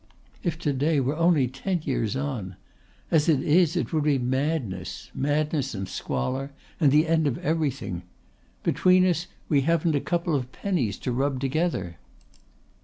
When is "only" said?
1.15-1.47